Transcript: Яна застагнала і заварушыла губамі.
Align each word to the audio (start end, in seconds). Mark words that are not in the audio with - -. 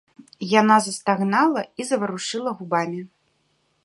Яна 0.61 0.77
застагнала 0.85 1.61
і 1.83 1.87
заварушыла 1.89 2.55
губамі. 2.63 3.01